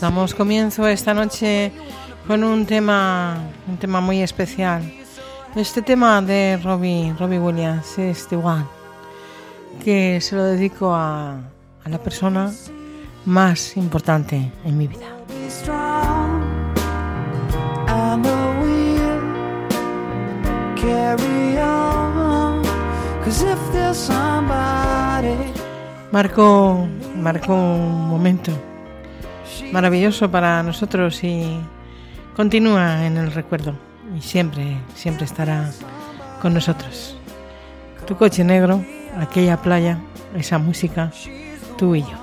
Damos 0.00 0.34
comienzo 0.34 0.86
esta 0.86 1.14
noche 1.14 1.72
con 2.26 2.44
un 2.44 2.66
tema, 2.66 3.38
un 3.66 3.78
tema 3.78 4.00
muy 4.00 4.20
especial. 4.20 4.82
Este 5.54 5.80
tema 5.80 6.20
de 6.20 6.58
Robbie, 6.62 7.14
Robbie 7.18 7.38
Williams 7.38 7.98
es 7.98 8.26
The 8.28 8.36
One, 8.36 8.66
que 9.82 10.20
se 10.20 10.36
lo 10.36 10.44
dedico 10.44 10.94
a, 10.94 11.38
la 11.86 11.98
persona 11.98 12.52
más 13.24 13.76
importante 13.76 14.52
en 14.64 14.76
mi 14.76 14.86
vida. 14.86 15.06
Marco, 26.12 26.86
marcó 27.16 27.54
un 27.54 28.08
momento 28.08 28.52
maravilloso 29.72 30.30
para 30.30 30.62
nosotros 30.62 31.22
y 31.24 31.58
continúa 32.34 33.06
en 33.06 33.16
el 33.16 33.32
recuerdo 33.32 33.74
y 34.16 34.20
siempre, 34.20 34.78
siempre 34.94 35.24
estará 35.24 35.70
con 36.40 36.54
nosotros. 36.54 37.16
Tu 38.06 38.16
coche 38.16 38.44
negro, 38.44 38.84
aquella 39.18 39.56
playa, 39.56 39.98
esa 40.36 40.58
música, 40.58 41.10
tú 41.76 41.94
y 41.94 42.02
yo. 42.02 42.16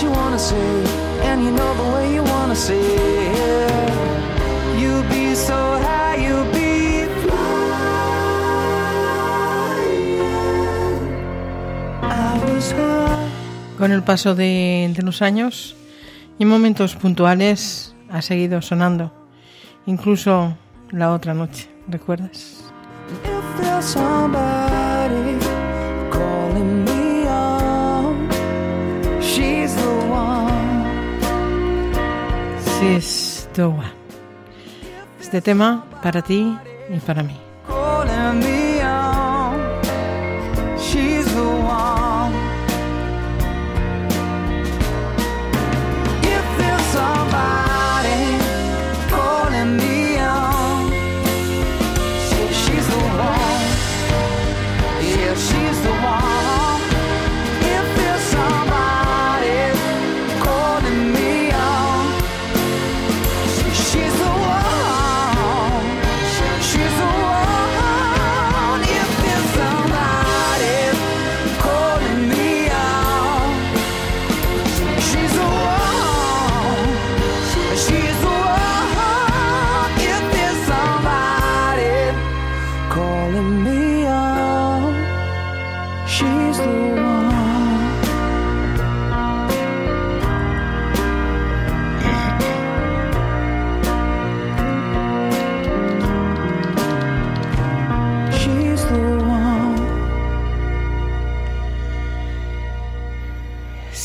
What 0.00 0.08
you 0.08 0.20
wanna 0.22 0.38
say 0.38 0.84
and 1.24 1.44
you 1.44 1.50
know 1.50 1.74
the 1.74 1.82
way 1.94 2.14
you 2.14 2.22
wanna 2.22 2.54
say 2.54 2.80
it. 2.80 3.70
You'll 4.80 5.02
be 5.10 5.34
so 5.34 5.78
high, 5.82 6.16
you'll 6.16 6.50
be 6.52 7.04
flying. 7.22 8.60
I 12.02 12.38
was 12.44 12.72
high. 12.72 13.28
Con 13.78 13.92
el 13.92 14.02
paso 14.02 14.34
de, 14.34 14.92
de 14.94 15.02
los 15.02 15.20
años 15.22 15.76
y 16.38 16.44
momentos 16.46 16.96
puntuales 16.96 17.94
ha 18.10 18.22
seguido 18.22 18.62
sonando, 18.62 19.12
incluso 19.86 20.56
la 20.90 21.12
otra 21.12 21.34
noche, 21.34 21.68
¿recuerdas? 21.88 22.64
If 25.12 25.39
The 32.80 33.62
One. 33.62 33.92
Este 35.20 35.42
tema 35.42 35.84
para 36.02 36.22
ti 36.22 36.56
y 36.88 36.98
para 37.00 37.22
mí. 37.22 37.49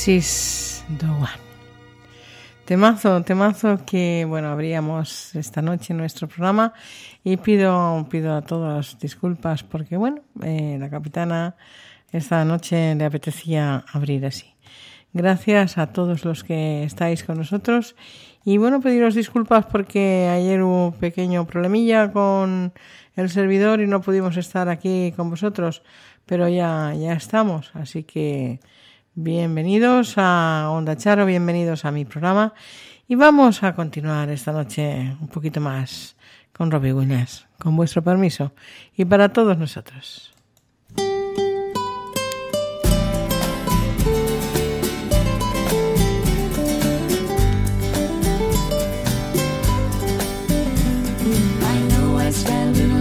The 0.05 1.07
One. 1.07 1.27
Temazo, 2.65 3.23
temazo 3.23 3.79
que, 3.87 4.23
bueno, 4.27 4.49
abríamos 4.49 5.33
esta 5.35 5.63
noche 5.63 5.95
nuestro 5.95 6.27
programa 6.27 6.73
y 7.23 7.37
pido, 7.37 8.05
pido 8.07 8.35
a 8.35 8.43
todos 8.43 8.99
disculpas 8.99 9.63
porque, 9.63 9.97
bueno, 9.97 10.21
eh, 10.43 10.77
la 10.79 10.91
capitana 10.91 11.55
esta 12.11 12.45
noche 12.45 12.93
le 12.93 13.03
apetecía 13.03 13.83
abrir 13.91 14.23
así. 14.27 14.53
Gracias 15.11 15.79
a 15.79 15.87
todos 15.87 16.23
los 16.23 16.43
que 16.43 16.83
estáis 16.83 17.23
con 17.23 17.39
nosotros 17.39 17.95
y, 18.43 18.57
bueno, 18.59 18.81
pediros 18.81 19.15
disculpas 19.15 19.65
porque 19.65 20.29
ayer 20.31 20.61
hubo 20.61 20.89
un 20.89 20.93
pequeño 20.93 21.47
problemilla 21.47 22.11
con 22.11 22.73
el 23.15 23.29
servidor 23.31 23.81
y 23.81 23.87
no 23.87 24.01
pudimos 24.01 24.37
estar 24.37 24.69
aquí 24.69 25.13
con 25.15 25.31
vosotros, 25.31 25.81
pero 26.27 26.47
ya, 26.47 26.93
ya 26.93 27.13
estamos, 27.13 27.71
así 27.73 28.03
que 28.03 28.59
bienvenidos 29.15 30.15
a 30.17 30.67
Onda 30.69 30.97
Charo, 30.97 31.25
bienvenidos 31.25 31.85
a 31.85 31.91
mi 31.91 32.03
programa 32.03 32.53
y 33.07 33.15
vamos 33.15 33.63
a 33.63 33.73
continuar 33.73 34.29
esta 34.29 34.51
noche 34.51 35.15
un 35.21 35.29
poquito 35.29 35.61
más 35.61 36.15
con 36.51 36.69
Robbie 36.69 36.93
Williams, 36.93 37.47
con 37.57 37.75
vuestro 37.75 38.03
permiso 38.03 38.53
y 38.95 39.05
para 39.05 39.29
todos 39.29 39.57
nosotros. 39.57 40.31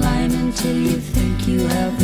Line 0.00 0.34
until 0.34 0.76
you 0.76 0.98
think 0.98 1.46
you 1.46 1.66
have 1.66 2.03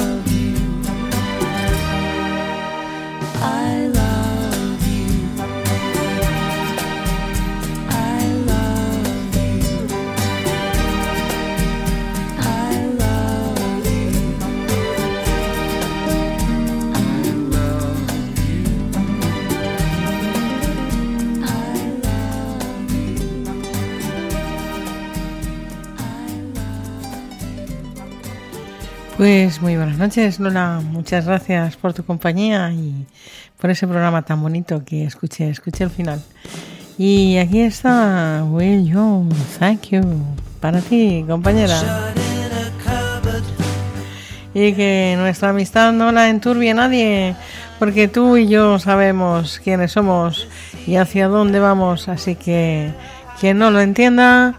Pues 29.21 29.61
muy 29.61 29.77
buenas 29.77 29.99
noches, 29.99 30.39
Lola. 30.39 30.81
Muchas 30.83 31.27
gracias 31.27 31.77
por 31.77 31.93
tu 31.93 32.03
compañía 32.03 32.71
y 32.71 33.05
por 33.59 33.69
ese 33.69 33.85
programa 33.85 34.23
tan 34.23 34.41
bonito 34.41 34.83
que 34.83 35.03
escuché, 35.03 35.47
escuché 35.47 35.83
el 35.83 35.91
final. 35.91 36.23
Y 36.97 37.37
aquí 37.37 37.61
está 37.61 38.43
Will 38.49 38.83
Young, 38.83 39.31
thank 39.59 39.89
you. 39.91 40.01
Para 40.59 40.81
ti, 40.81 41.23
compañera. 41.27 41.79
Y 44.55 44.73
que 44.73 45.13
nuestra 45.19 45.49
amistad 45.49 45.93
no 45.93 46.11
la 46.11 46.27
enturbie 46.27 46.73
nadie, 46.73 47.35
porque 47.77 48.07
tú 48.07 48.37
y 48.37 48.47
yo 48.47 48.79
sabemos 48.79 49.61
quiénes 49.63 49.91
somos 49.91 50.47
y 50.87 50.95
hacia 50.95 51.27
dónde 51.27 51.59
vamos, 51.59 52.09
así 52.09 52.33
que 52.33 52.91
quien 53.39 53.59
no 53.59 53.69
lo 53.69 53.81
entienda, 53.81 54.55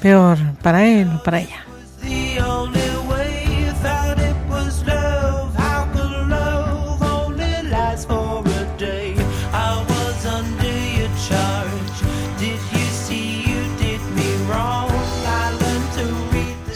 peor 0.00 0.38
para 0.62 0.86
él 0.86 1.10
o 1.14 1.22
para 1.22 1.40
ella. 1.40 1.67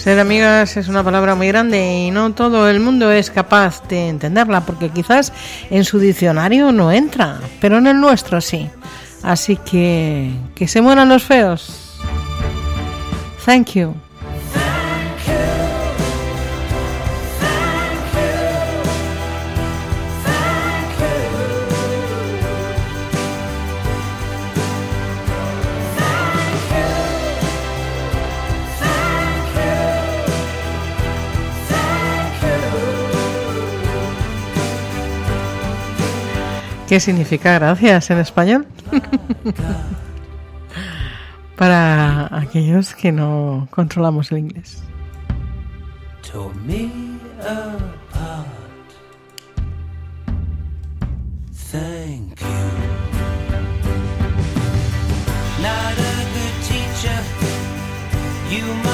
Ser 0.03 0.19
amigas 0.19 0.77
es 0.77 0.89
una 0.89 1.05
palabra 1.05 1.37
muy 1.37 1.47
grande 1.47 2.09
y 2.09 2.11
no 2.11 2.35
todo 2.35 2.69
el 2.69 2.81
mundo 2.81 3.13
es 3.13 3.31
capaz 3.31 3.87
de 3.87 4.09
entenderla 4.09 4.63
porque 4.63 4.89
quizás 4.89 5.33
en 5.71 5.85
su 5.85 6.01
diccionario 6.01 6.73
no 6.73 6.91
entra, 6.91 7.39
pero 7.61 7.79
en 7.79 7.87
el 7.87 8.01
nuestro 8.01 8.41
sí. 8.41 8.69
Así 9.23 9.55
que 9.55 10.33
que 10.57 10.67
se 10.67 10.83
mueran 10.83 11.09
los 11.09 11.23
feos. 11.23 12.01
Thank 13.47 13.75
you. 13.75 13.95
¿Qué 36.93 37.01
significa 37.01 37.55
gracias 37.55 38.11
en 38.11 38.19
español? 38.19 38.67
Para 41.57 42.29
aquellos 42.39 42.95
que 42.95 43.11
no 43.11 43.67
controlamos 43.71 44.31
el 44.31 44.41
inglés. 44.41 44.83
Thank. 51.71 52.43
You 58.51 58.92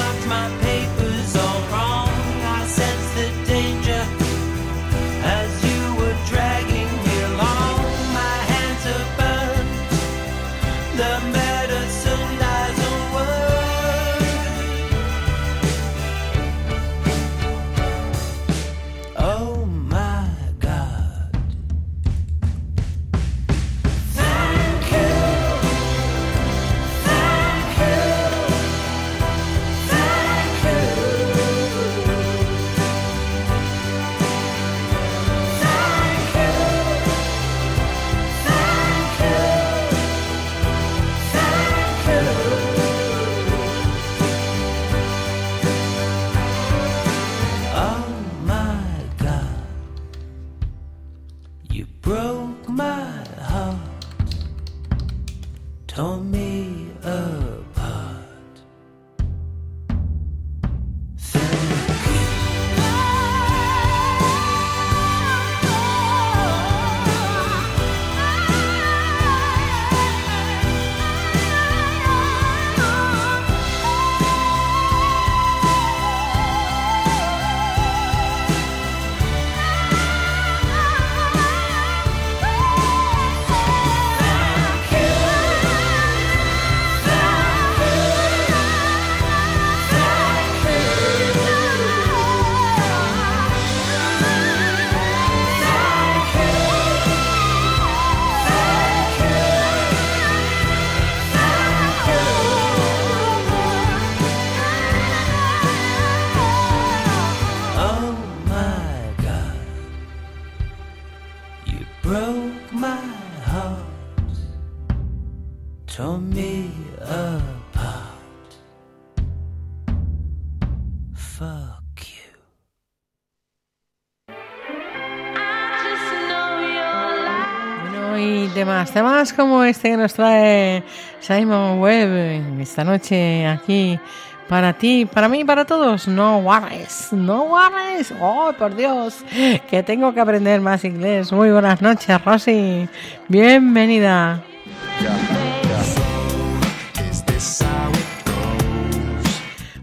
y 128.89 128.93
demás, 128.93 129.29
temas 129.29 129.33
como 129.33 129.63
este 129.63 129.89
que 129.89 129.97
nos 129.97 130.13
trae 130.13 130.83
Simon 131.19 131.79
Webb 131.79 132.61
esta 132.61 132.83
noche 132.83 133.45
aquí 133.45 133.99
para 134.47 134.73
ti, 134.73 135.05
para 135.05 135.29
mí, 135.29 135.45
para 135.45 135.65
todos. 135.65 136.07
No 136.07 136.39
worries, 136.39 137.09
no 137.11 137.43
worries. 137.43 138.11
Oh, 138.19 138.51
por 138.57 138.75
Dios, 138.75 139.23
que 139.69 139.83
tengo 139.83 140.13
que 140.13 140.19
aprender 140.19 140.59
más 140.61 140.83
inglés. 140.83 141.31
Muy 141.31 141.51
buenas 141.51 141.81
noches, 141.81 142.23
Rosy. 142.25 142.89
Bienvenida. 143.27 144.43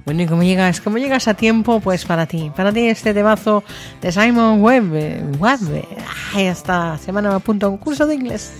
Bueno, 0.04 0.22
y 0.22 0.26
como 0.26 0.44
llegas, 0.44 0.80
como 0.80 0.98
llegas 0.98 1.26
a 1.26 1.34
tiempo, 1.34 1.80
pues 1.80 2.04
para 2.04 2.26
ti, 2.26 2.52
para 2.54 2.72
ti 2.72 2.86
este 2.86 3.12
temazo 3.12 3.64
de 4.00 4.12
Simon 4.12 4.62
Webb, 4.62 5.40
Webb, 5.40 5.84
ay, 6.32 6.52
semana 7.04 7.34
a 7.34 7.68
un 7.68 7.76
curso 7.76 8.06
de 8.06 8.14
inglés. 8.14 8.52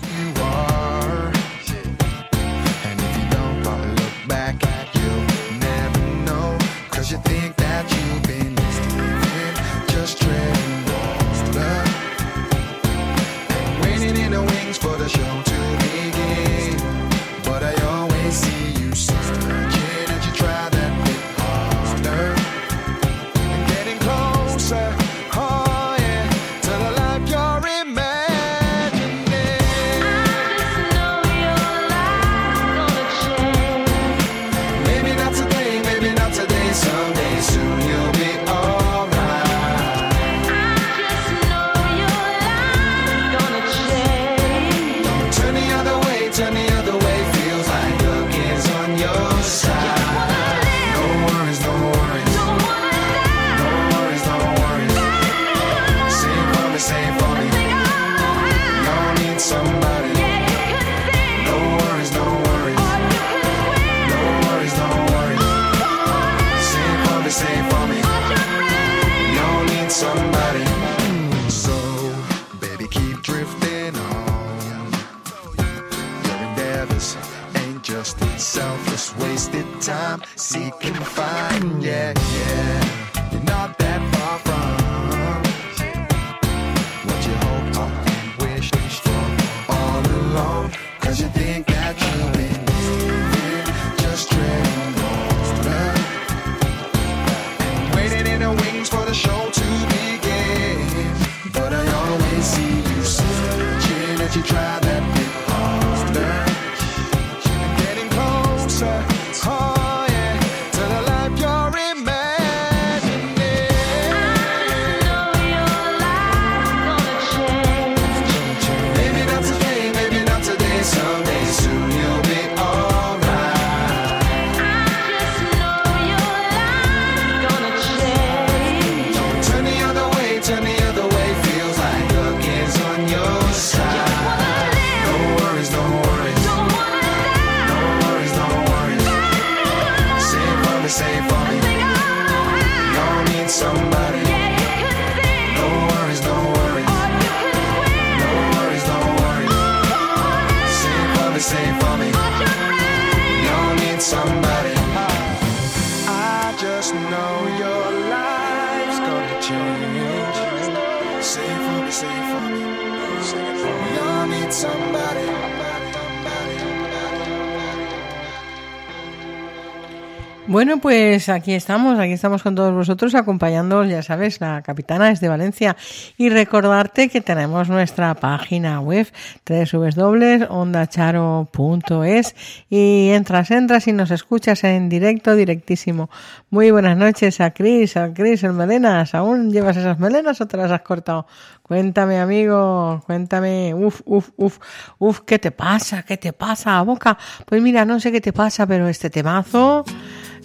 Bueno, 170.57 170.79
pues 170.79 171.29
aquí 171.29 171.53
estamos, 171.53 171.99
aquí 171.99 172.13
estamos 172.13 172.41
con 172.41 172.55
todos 172.55 172.73
vosotros 172.73 173.13
acompañándoos, 173.13 173.89
ya 173.89 174.01
sabes, 174.01 174.41
la 174.41 174.63
capitana 174.63 175.11
es 175.11 175.19
de 175.19 175.27
Valencia 175.27 175.77
y 176.17 176.29
recordarte 176.29 177.09
que 177.09 177.21
tenemos 177.21 177.69
nuestra 177.69 178.15
página 178.15 178.79
web 178.79 179.05
www.ondacharo.es 179.47 182.35
y 182.71 183.09
entras, 183.11 183.51
entras 183.51 183.87
y 183.87 183.93
nos 183.93 184.09
escuchas 184.09 184.63
en 184.63 184.89
directo, 184.89 185.35
directísimo. 185.35 186.09
Muy 186.49 186.71
buenas 186.71 186.97
noches 186.97 187.39
a 187.39 187.51
Cris, 187.51 187.95
a 187.95 188.11
Cris 188.11 188.43
en 188.43 188.57
melenas, 188.57 189.13
¿aún 189.13 189.51
llevas 189.51 189.77
esas 189.77 189.99
melenas 189.99 190.41
o 190.41 190.47
te 190.47 190.57
las 190.57 190.71
has 190.71 190.81
cortado? 190.81 191.27
Cuéntame, 191.61 192.19
amigo, 192.19 193.03
cuéntame, 193.05 193.75
uf, 193.75 194.01
uf, 194.05 194.31
uf, 194.37 194.57
uf, 194.97 195.19
¿qué 195.19 195.37
te 195.37 195.51
pasa? 195.51 196.01
¿Qué 196.01 196.17
te 196.17 196.33
pasa, 196.33 196.81
boca? 196.81 197.15
Pues 197.45 197.61
mira, 197.61 197.85
no 197.85 197.99
sé 197.99 198.11
qué 198.11 198.21
te 198.21 198.33
pasa, 198.33 198.65
pero 198.65 198.87
este 198.87 199.11
temazo 199.11 199.85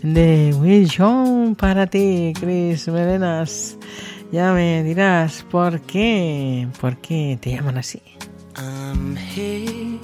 de 0.02 0.52
Will 0.54 1.54
para 1.56 1.86
ti, 1.86 2.32
Chris 2.38 2.88
Melenas. 2.88 3.76
Ya 4.32 4.52
me 4.52 4.82
dirás 4.82 5.44
por 5.50 5.80
qué, 5.82 6.66
por 6.80 6.96
qué 6.98 7.38
te 7.40 7.52
llaman 7.52 7.78
así. 7.78 8.00
I'm 8.56 9.16
here, 9.16 9.98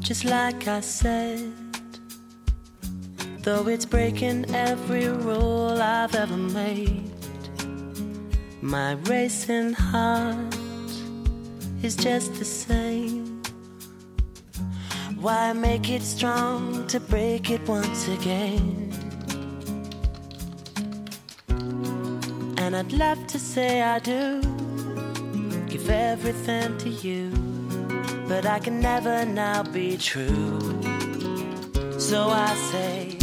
just 0.00 0.24
like 0.24 0.68
I 0.68 0.80
said. 0.80 1.52
Though 3.42 3.68
it's 3.68 3.86
breaking 3.86 4.46
every 4.54 5.08
rule 5.08 5.80
I've 5.80 6.14
ever 6.14 6.36
made. 6.36 7.12
My 8.60 8.94
racing 9.04 9.72
heart 9.72 10.56
is 11.82 11.94
just 11.94 12.34
the 12.34 12.44
same. 12.44 13.40
Why 15.20 15.52
make 15.52 15.88
it 15.88 16.02
strong 16.02 16.86
to 16.88 16.98
break 16.98 17.50
it 17.50 17.66
once 17.68 18.08
again? 18.08 18.95
And 22.58 22.74
I'd 22.74 22.92
love 22.92 23.26
to 23.28 23.38
say 23.38 23.82
I 23.82 23.98
do 23.98 24.40
give 25.68 25.88
everything 25.90 26.76
to 26.78 26.88
you, 26.88 27.30
but 28.28 28.46
I 28.46 28.58
can 28.58 28.80
never 28.80 29.24
now 29.24 29.62
be 29.62 29.96
true. 29.96 30.58
So 31.98 32.28
I 32.30 32.54
say, 32.70 33.16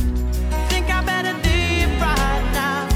think 0.70 0.90
I 0.90 1.04
better 1.04 1.34
leave 1.34 1.92
right 2.02 2.46
now 2.54 2.88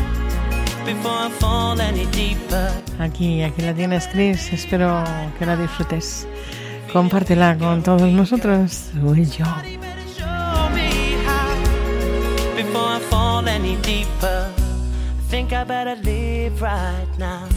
before 0.85 1.11
I 1.11 1.29
fall 1.39 1.79
any 1.81 2.05
deeper. 2.07 2.71
Aquí, 2.99 3.43
aquí 3.43 3.61
la 3.61 3.73
tienes, 3.73 4.07
Chris. 4.07 4.51
Espero 4.51 5.03
que 5.37 5.45
la 5.45 5.55
disfrutes. 5.55 6.27
Compártela 6.91 7.57
con 7.57 7.83
todos 7.83 8.11
nosotros. 8.11 8.91
Me 8.95 9.25
how 9.35 9.61
before 12.55 12.95
I 12.95 12.99
fall 13.09 13.47
any 13.47 13.75
deeper. 13.77 14.56
Think 15.29 15.51
I 15.51 15.65
better 15.65 15.95
leave 16.03 16.61
right 16.61 17.07
now. 17.19 17.49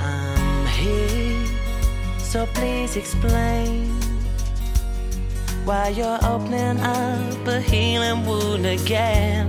I'm 0.00 0.66
here, 0.66 1.46
so 2.18 2.46
please 2.54 2.96
explain 2.96 3.90
why 5.66 5.88
you're 5.90 6.18
opening 6.24 6.80
up 6.80 7.46
a 7.46 7.60
healing 7.60 8.24
wound 8.24 8.64
again. 8.64 9.46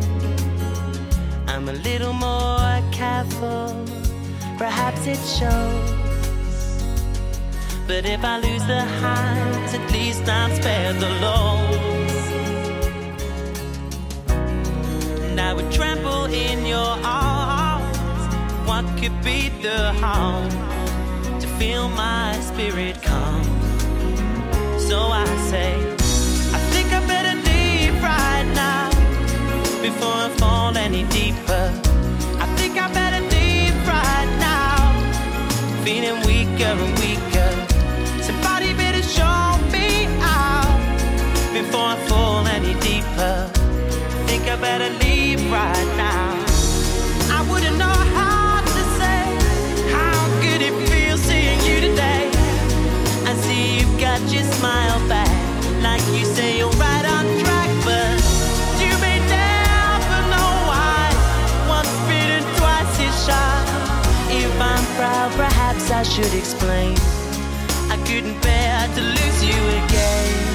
I'm 1.48 1.70
a 1.70 1.74
little 1.74 2.14
more 2.14 2.82
careful, 2.92 3.74
perhaps 4.58 5.08
it 5.08 5.20
shows. 5.40 6.02
But 7.88 8.06
if 8.06 8.26
I 8.26 8.40
lose 8.40 8.66
the 8.68 8.82
highs, 8.82 9.74
at 9.74 9.92
least 9.94 10.28
I'm 10.28 10.54
spared 10.54 10.98
the 10.98 11.10
lows. 11.22 12.01
Would 15.54 15.72
tremble 15.72 16.26
in 16.26 16.66
your 16.66 16.94
arms. 17.04 17.98
What 18.70 18.86
could 19.00 19.18
be 19.24 19.50
the 19.62 19.94
harm 20.04 20.50
to 21.42 21.48
feel 21.60 21.90
my 21.90 22.40
spirit 22.40 23.02
calm? 23.02 23.44
So 24.90 24.98
I 25.00 25.26
say, 25.52 25.72
I 26.58 26.60
think 26.72 26.88
I 26.98 27.00
better 27.14 27.36
leave 27.50 27.96
right 28.02 28.48
now 28.66 28.90
before 29.82 30.18
I 30.28 30.30
fall 30.40 30.78
any 30.78 31.04
deeper. 31.20 31.66
I 32.44 32.48
think 32.58 32.74
I 32.78 32.88
better 33.00 33.22
leave 33.36 33.78
right 33.98 34.32
now, 34.50 34.76
feeling 35.84 36.20
weaker 36.32 36.74
and 36.86 36.94
weaker. 37.04 37.52
Somebody 38.28 38.74
better 38.84 39.04
show 39.18 39.44
me 39.76 39.88
out 40.40 40.80
before 41.58 41.88
I 41.94 41.98
fall 42.08 42.48
any 42.58 42.74
deeper. 42.80 43.36
Think 44.28 44.44
I 44.48 44.56
better 44.56 44.90
leave 45.00 45.11
right 45.52 45.92
now. 45.98 46.32
I 47.38 47.46
wouldn't 47.52 47.78
know 47.78 48.00
how 48.16 48.62
to 48.62 48.82
say 49.00 49.22
how 49.92 50.20
good 50.40 50.62
it 50.62 50.76
feels 50.88 51.20
seeing 51.22 51.60
you 51.68 51.82
today. 51.90 52.32
I 53.28 53.36
see 53.44 53.80
you've 53.80 54.00
got 54.00 54.22
your 54.32 54.44
smile 54.44 55.00
back, 55.10 55.30
like 55.84 56.02
you 56.16 56.24
say 56.24 56.58
you're 56.58 56.78
right 56.80 57.06
on 57.16 57.26
track, 57.44 57.70
but 57.84 58.16
you 58.80 58.94
may 59.04 59.20
never 59.28 60.20
know 60.32 60.52
why. 60.72 61.04
Once 61.68 61.92
bitten, 62.08 62.48
twice. 62.56 63.28
If 64.32 64.54
I'm 64.62 64.86
proud, 64.96 65.32
perhaps 65.34 65.92
I 65.92 66.04
should 66.04 66.34
explain. 66.34 66.96
I 67.92 67.98
couldn't 68.08 68.42
bear 68.42 68.88
to 68.96 69.02
lose 69.02 69.44
you 69.44 69.60
again. 69.84 70.51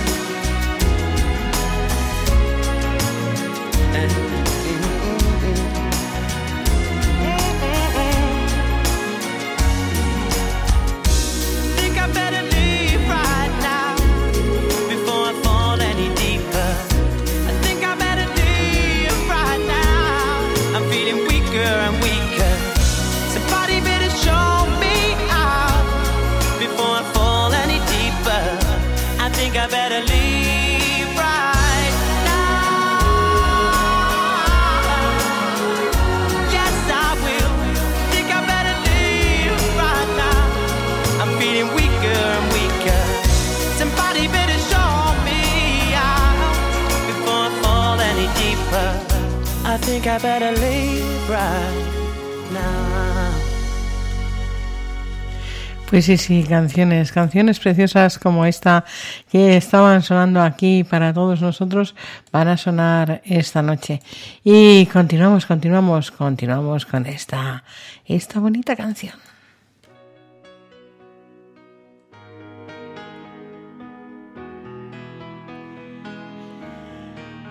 Pues 55.96 56.04
sí, 56.04 56.18
sí, 56.18 56.44
canciones, 56.46 57.10
canciones 57.10 57.58
preciosas 57.58 58.18
como 58.18 58.44
esta 58.44 58.84
que 59.30 59.56
estaban 59.56 60.02
sonando 60.02 60.42
aquí 60.42 60.84
para 60.84 61.14
todos 61.14 61.40
nosotros 61.40 61.94
van 62.30 62.48
a 62.48 62.58
sonar 62.58 63.22
esta 63.24 63.62
noche. 63.62 64.02
Y 64.44 64.84
continuamos, 64.92 65.46
continuamos, 65.46 66.10
continuamos 66.10 66.84
con 66.84 67.06
esta, 67.06 67.64
esta 68.04 68.40
bonita 68.40 68.76
canción. 68.76 69.14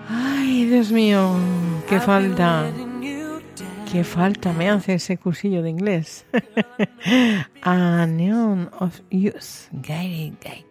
Ay, 0.08 0.66
Dios 0.66 0.92
mío, 0.92 1.34
qué 1.88 1.98
falta. 1.98 2.66
Qué 3.90 4.02
falta 4.02 4.52
me 4.52 4.68
hace 4.68 4.94
ese 4.94 5.16
cursillo 5.16 5.62
de 5.62 5.70
inglés. 5.70 6.24
A 7.62 8.06
neon 8.06 8.68
of 8.78 9.00
use, 9.10 9.68
guided 9.72 10.36
it. 10.44 10.66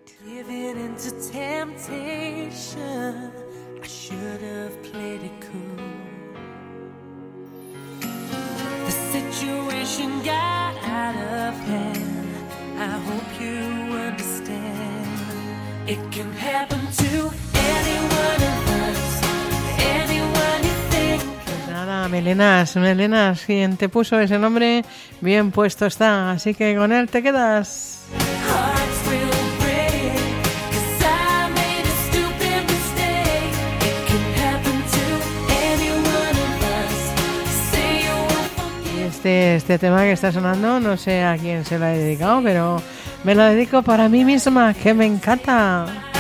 The 8.86 8.92
situation 8.92 10.22
got 10.24 10.76
out 10.84 11.16
of 11.16 11.54
hand. 11.68 12.16
I 12.78 13.00
hope 13.08 13.42
you 13.42 13.58
understand. 13.96 15.06
It 15.88 16.00
can 16.12 16.32
happen 16.34 16.82
to 16.92 17.32
any 17.54 18.55
nada, 21.76 22.08
Melenas, 22.08 22.78
Melenas, 22.78 23.44
quien 23.46 23.76
te 23.76 23.90
puso 23.90 24.18
ese 24.18 24.40
nombre, 24.40 24.86
bien 25.20 25.52
puesto 25.52 25.86
está. 25.86 26.32
Así 26.32 26.54
que 26.54 26.74
con 26.76 26.94
él 26.94 27.10
te 27.10 27.22
quedas. 27.22 28.06
Este, 39.06 39.56
este 39.56 39.80
tema 39.80 40.04
que 40.04 40.14
está 40.14 40.32
sonando, 40.32 40.80
no 40.80 40.96
sé 40.96 41.24
a 41.24 41.36
quién 41.38 41.66
se 41.66 41.78
lo 41.78 41.88
he 41.88 41.98
dedicado, 41.98 42.42
pero 42.42 42.82
me 43.26 43.36
lo 43.36 43.44
dedico 43.44 43.82
para 43.82 44.08
mí 44.08 44.24
misma, 44.24 44.74
que 44.74 44.94
me 44.94 45.06
encanta. 45.06 46.15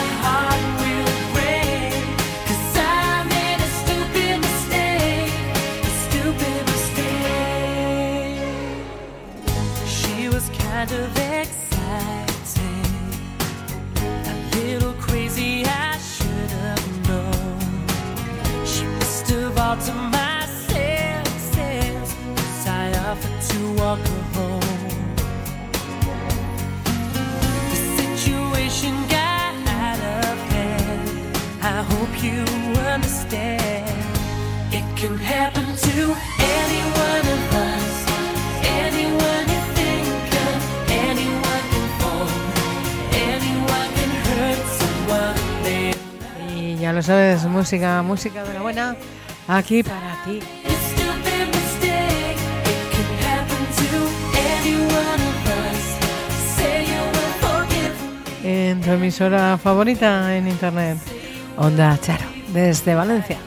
Música, 47.66 48.04
música 48.04 48.44
de 48.44 48.54
la 48.54 48.62
buena, 48.62 48.96
aquí 49.48 49.82
para 49.82 50.24
ti. 50.24 50.40
En 58.44 58.82
tu 58.82 58.92
emisora 58.92 59.58
favorita 59.58 60.38
en 60.38 60.48
internet, 60.48 61.00
Onda 61.58 61.98
Charo, 62.00 62.26
desde 62.50 62.94
Valencia. 62.94 63.40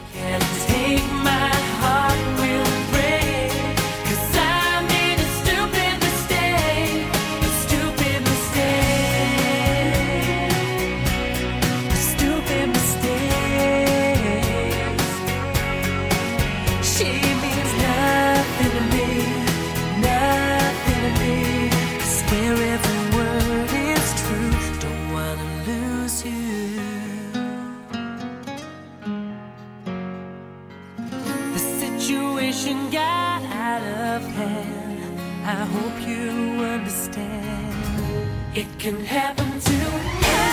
I 35.45 35.65
hope 35.73 36.07
you 36.07 36.29
understand. 36.63 37.75
It 38.55 38.67
can 38.77 39.03
happen 39.05 39.59
to 39.59 39.73
anyone. 39.73 40.48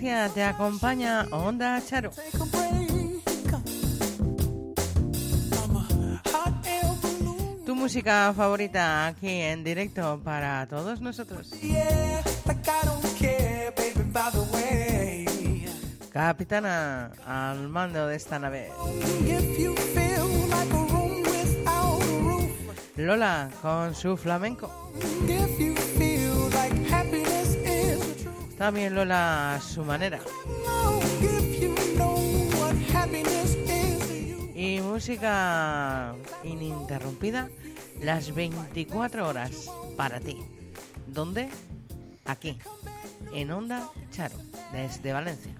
Te 0.00 0.42
acompaña 0.42 1.26
Onda 1.30 1.78
Charo. 1.86 2.10
Tu 7.66 7.74
música 7.74 8.32
favorita 8.34 9.08
aquí 9.08 9.28
en 9.28 9.62
directo 9.62 10.18
para 10.24 10.66
todos 10.68 11.02
nosotros. 11.02 11.52
Capitana 16.10 17.12
al 17.26 17.68
mando 17.68 18.06
de 18.06 18.16
esta 18.16 18.38
nave. 18.38 18.70
Lola 22.96 23.50
con 23.60 23.94
su 23.94 24.16
flamenco. 24.16 24.90
También 28.60 28.94
Lola 28.94 29.54
a 29.54 29.60
su 29.62 29.82
manera. 29.82 30.20
Y 34.54 34.80
música 34.82 36.14
ininterrumpida 36.44 37.48
las 38.02 38.34
24 38.34 39.26
horas 39.26 39.70
para 39.96 40.20
ti. 40.20 40.36
¿Dónde? 41.06 41.48
Aquí, 42.26 42.58
en 43.32 43.50
Onda 43.50 43.88
Charo, 44.10 44.36
desde 44.72 45.14
Valencia. 45.14 45.54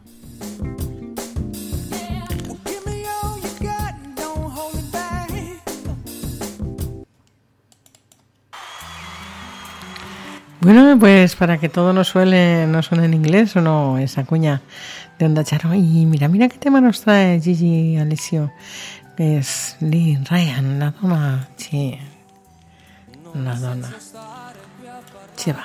Bueno, 10.62 10.98
pues 10.98 11.36
para 11.36 11.56
que 11.56 11.70
todo 11.70 11.94
no 11.94 12.04
suele, 12.04 12.66
no 12.66 12.82
suene 12.82 13.06
en 13.06 13.14
inglés 13.14 13.56
o 13.56 13.62
no 13.62 13.96
esa 13.96 14.24
cuña 14.24 14.60
de 15.18 15.24
Onda 15.24 15.42
Charo. 15.42 15.72
Y 15.72 16.04
mira, 16.04 16.28
mira 16.28 16.48
qué 16.48 16.58
tema 16.58 16.82
nos 16.82 17.00
trae 17.00 17.40
Gigi 17.40 17.96
Alessio, 17.96 18.52
es 19.16 19.76
Lee 19.80 20.18
Ryan, 20.28 20.78
la 20.78 20.90
dona. 20.90 21.48
Sí, 21.56 21.98
la 23.34 23.54
dona. 23.54 23.90
Ci 25.36 25.52
va. 25.52 25.64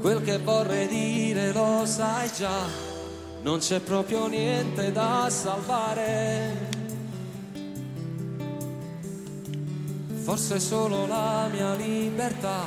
Quel 0.00 0.22
che 0.22 0.38
vorrei 0.38 0.86
dire 0.86 1.52
lo 1.52 1.84
sai 1.84 2.30
già, 2.34 2.64
non 3.42 3.58
c'è 3.58 3.80
proprio 3.80 4.26
niente 4.28 4.90
da 4.90 5.26
salvare. 5.28 6.85
Forse 10.26 10.58
solo 10.58 11.06
la 11.06 11.48
mia 11.52 11.74
libertà, 11.74 12.64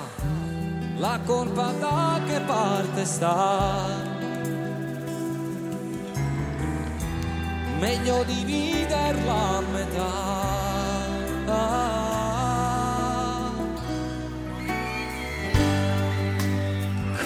la 0.95 1.19
colpa 1.25 1.73
da 1.77 2.21
che 2.25 2.39
parte 2.39 3.03
sta. 3.03 3.85
Meglio 7.81 8.23
dividerla 8.23 9.57
a 9.57 9.61
metà. 9.73 10.37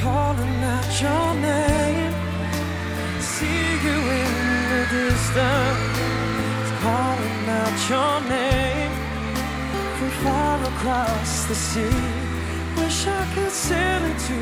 calling 0.01 0.63
out 0.63 0.99
your 0.99 1.33
name. 1.35 2.13
See 3.19 3.69
you 3.85 3.97
in 4.21 4.33
the 4.71 4.83
distance, 4.89 6.71
calling 6.81 7.49
out 7.49 7.87
your 7.87 8.21
name 8.27 9.02
far 10.23 10.57
across 10.71 11.45
the 11.49 11.55
sea. 11.55 12.01
Wish 12.77 13.07
I 13.07 13.23
could 13.33 13.51
sail 13.51 14.03
into 14.11 14.37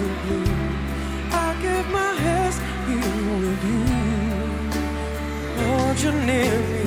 the 0.00 0.10
blue. 0.22 0.52
I 1.44 1.48
give 1.64 1.86
my 1.98 2.12
hands 2.24 2.58
here 2.88 3.20
with 3.42 3.62
you. 3.70 3.82
Hold 5.60 5.96
you 6.04 6.12
near 6.28 6.58
me. 6.70 6.84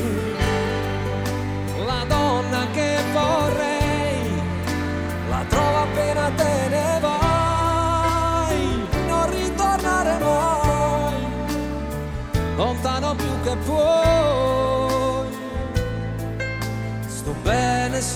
La 1.89 2.01
donna 2.15 2.62
che 2.75 2.91
vorrei, 3.13 4.21
la 5.29 5.41
trovo 5.47 5.77
appena 5.85 6.25
te 6.41 6.55
ne 6.75 6.99
vai, 7.05 8.57
non 9.07 9.23
ritornare 9.38 10.13
mai, 10.25 11.17
lontano 12.57 13.15
più 13.15 13.33
che 13.43 13.55
puoi. 13.65 14.38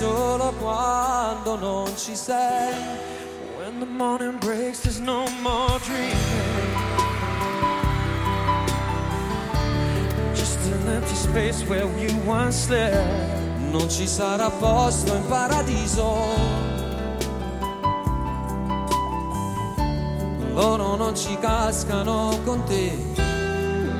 Solo 0.04 0.52
quando 0.60 1.56
non 1.56 1.96
ci 1.96 2.14
sei. 2.14 2.74
When 3.58 3.80
the 3.80 3.86
morning 3.86 4.38
breaks, 4.38 4.80
there's 4.80 5.00
no 5.00 5.26
more 5.40 5.78
dreaming. 5.80 6.72
Just 10.34 10.58
an 10.66 10.88
empty 10.88 11.14
space 11.14 11.64
where 11.66 11.88
you 11.98 12.12
once 12.26 12.66
slept. 12.66 12.96
Non 13.70 13.88
ci 13.88 14.06
sarà 14.06 14.50
posto 14.50 15.14
in 15.14 15.26
paradiso. 15.26 16.16
Loro 20.52 20.96
non 20.96 21.16
ci 21.16 21.36
cascano 21.40 22.38
con 22.44 22.62
te. 22.64 22.92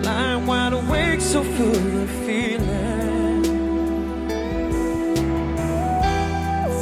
Lying 0.02 0.46
wide 0.46 0.74
awake, 0.74 1.20
so 1.20 1.42
full 1.42 2.02
of 2.02 2.10
feeling. 2.26 3.03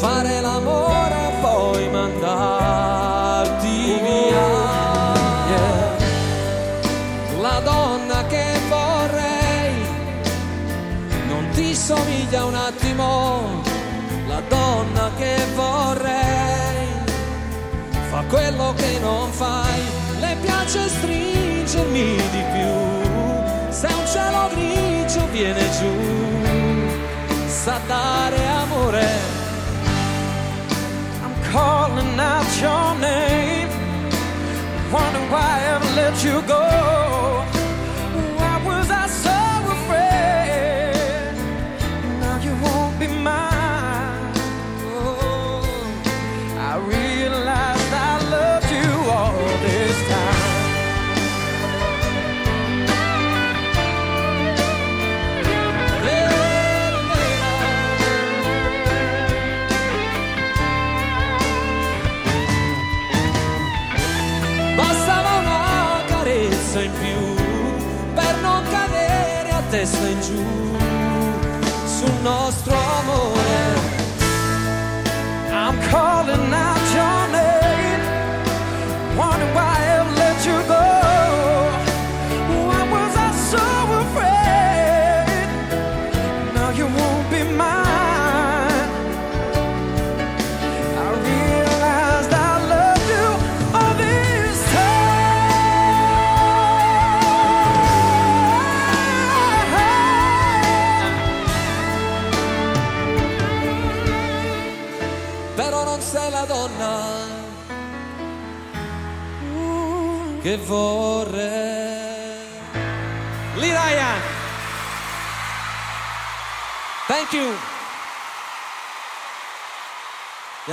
Fare 0.03 0.41
l'amore 0.41 1.15
e 1.15 1.33
poi 1.41 1.89
mandarti 1.89 3.69
via. 4.03 4.49
La 7.41 7.61
donna 7.61 8.27
che 8.27 8.45
vorrei 8.69 9.75
non 11.29 11.49
ti 11.53 11.73
somiglia 11.73 12.47
un 12.47 12.55
attimo. 12.57 13.63
La 14.27 14.43
donna 14.49 15.09
che 15.19 15.37
vorrei 15.55 16.89
fa 18.11 18.25
quello 18.29 18.75
che 18.75 18.99
non 19.01 19.31
fai. 19.31 19.83
Le 20.19 20.37
piace 20.43 20.89
stringermi 20.89 22.17
di 22.17 22.43
più. 22.51 23.71
Se 23.71 23.87
un 23.87 24.07
cielo 24.09 24.49
grigio 24.53 25.29
viene 25.31 25.71
giù, 25.79 25.95
sa 27.47 27.79
dare 27.87 28.47
amore. 28.65 29.32
Your 32.63 32.95
name. 33.01 33.69
Wondering 34.93 35.31
why 35.33 35.59
I 35.59 35.75
ever 35.75 35.91
let 35.97 36.25
you 36.25 36.41
go. 36.47 37.12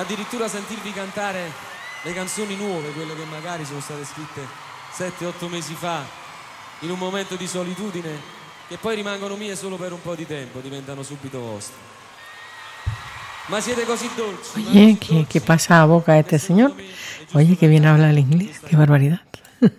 Addirittura 0.10 0.48
sentirvi 0.48 0.92
cantare 0.92 1.52
le 2.02 2.14
canzoni 2.14 2.56
nuove, 2.56 2.90
quelle 2.94 3.16
che 3.16 3.26
magari 3.26 3.64
sono 3.64 3.80
state 3.80 4.04
scritte 4.04 4.42
7-8 4.92 5.48
mesi 5.50 5.76
fa, 5.76 6.04
in 6.80 6.90
un 6.90 6.98
momento 6.98 7.36
di 7.36 7.46
solitudine, 7.46 8.10
che 8.68 8.78
poi 8.78 8.96
rimangono 8.96 9.36
mie 9.36 9.56
solo 9.56 9.76
per 9.76 9.94
un 9.94 10.02
po' 10.02 10.16
di 10.16 10.26
tempo, 10.26 10.62
diventano 10.62 11.04
subito 11.04 11.40
vostre. 11.40 11.76
Ma 13.48 13.62
siete 13.62 13.86
così 13.86 14.10
dolci. 14.16 14.64
ma 14.64 14.70
Oye, 14.72 14.98
¿qué, 14.98 15.28
qué 15.30 15.42
pasa 15.42 15.82
a 15.82 15.86
boca 15.86 16.14
de 16.14 16.22
este 16.22 16.40
señor? 16.40 16.74
Oye, 17.34 17.56
que 17.56 17.68
bien 17.68 17.86
habla 17.86 18.10
el 18.10 18.18
inglés, 18.18 18.62
qué 18.68 18.76
barbaridad. 18.76 19.22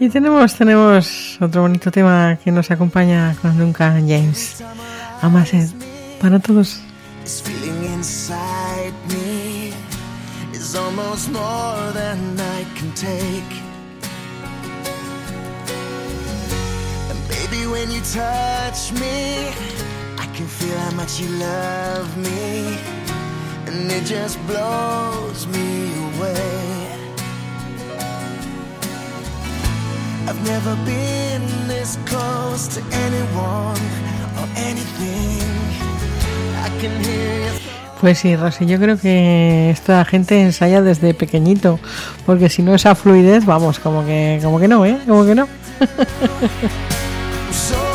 y 0.00 0.08
tenemos, 0.08 0.54
tenemos 0.54 1.36
otro 1.38 1.60
bonito 1.62 1.90
tema 1.90 2.38
que 2.42 2.50
nos 2.50 2.70
acompaña 2.70 3.36
con 3.42 3.58
Duncan 3.58 4.08
James. 4.08 4.62
Amaset, 5.20 5.91
para 6.22 6.38
todos. 6.38 6.78
Feeling 7.24 7.84
inside 7.94 8.94
me 9.08 9.72
is 10.54 10.76
almost 10.76 11.28
more 11.30 11.92
than 11.92 12.38
I 12.38 12.64
can 12.76 12.92
take. 12.94 13.52
And 17.10 17.20
baby, 17.28 17.66
when 17.66 17.90
you 17.90 18.00
touch 18.02 18.92
me, 19.02 19.48
I 20.16 20.26
can 20.32 20.46
feel 20.46 20.78
how 20.78 20.92
much 20.92 21.20
you 21.20 21.28
love 21.28 22.16
me. 22.16 22.78
And 23.66 23.90
it 23.90 24.04
just 24.04 24.38
blows 24.46 25.46
me 25.48 25.92
away. 26.08 26.98
I've 30.28 30.42
never 30.46 30.76
been 30.84 31.42
this 31.66 31.98
close 32.06 32.68
to 32.76 32.80
anyone 33.06 33.82
or 34.38 34.46
anything. 34.56 35.61
Pues 38.00 38.18
sí, 38.18 38.34
Rosy, 38.34 38.66
yo 38.66 38.80
creo 38.80 38.98
que 38.98 39.70
esta 39.70 40.04
gente 40.04 40.42
ensaya 40.42 40.82
desde 40.82 41.14
pequeñito, 41.14 41.78
porque 42.26 42.48
si 42.48 42.62
no 42.62 42.74
esa 42.74 42.96
fluidez, 42.96 43.46
vamos, 43.46 43.78
como 43.78 44.04
que, 44.04 44.40
como 44.42 44.58
que 44.58 44.66
no, 44.66 44.84
¿eh? 44.84 44.98
Como 45.06 45.24
que 45.24 45.36
no. 45.36 45.46